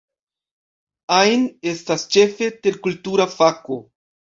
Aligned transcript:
Ain 1.17 1.43
estas, 1.73 2.07
ĉefe, 2.17 2.51
terkultura 2.65 3.31
fako. 3.37 3.81